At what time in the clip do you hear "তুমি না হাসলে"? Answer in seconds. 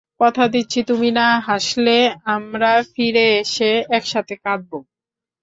0.83-1.95